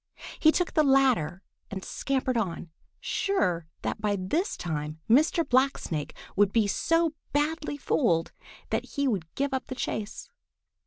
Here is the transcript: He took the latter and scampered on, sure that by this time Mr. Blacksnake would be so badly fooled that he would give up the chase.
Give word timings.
He 0.39 0.51
took 0.51 0.73
the 0.73 0.81
latter 0.81 1.43
and 1.69 1.85
scampered 1.85 2.35
on, 2.35 2.71
sure 2.99 3.67
that 3.83 4.01
by 4.01 4.15
this 4.15 4.57
time 4.57 4.99
Mr. 5.07 5.47
Blacksnake 5.47 6.15
would 6.35 6.51
be 6.51 6.65
so 6.65 7.13
badly 7.33 7.77
fooled 7.77 8.31
that 8.71 8.95
he 8.97 9.07
would 9.07 9.31
give 9.35 9.53
up 9.53 9.67
the 9.67 9.75
chase. 9.75 10.31